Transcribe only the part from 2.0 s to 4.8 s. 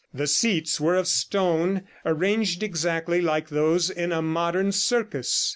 arranged exactly like those in a modern